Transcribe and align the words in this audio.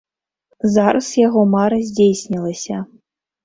Зараз 0.77 1.11
яго 1.27 1.45
мара 1.53 1.77
здзейснілася. 1.93 2.85